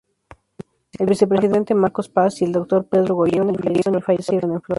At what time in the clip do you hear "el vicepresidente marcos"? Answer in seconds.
0.97-2.09